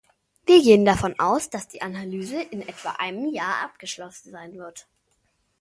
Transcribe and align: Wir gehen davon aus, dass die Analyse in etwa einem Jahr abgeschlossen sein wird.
Wir 0.47 0.63
gehen 0.63 0.83
davon 0.83 1.13
aus, 1.19 1.51
dass 1.51 1.67
die 1.67 1.83
Analyse 1.83 2.41
in 2.41 2.67
etwa 2.67 2.93
einem 2.93 3.31
Jahr 3.31 3.61
abgeschlossen 3.61 4.31
sein 4.31 4.55
wird. 4.57 4.87